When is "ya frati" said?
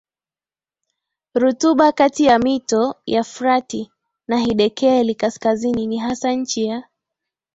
3.05-3.91